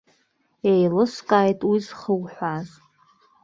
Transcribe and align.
Еилыскааит 0.71 1.59
уи 1.69 1.79
зхуҳәааз. 1.85 2.69